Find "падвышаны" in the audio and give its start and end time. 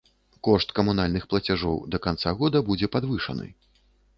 2.97-3.47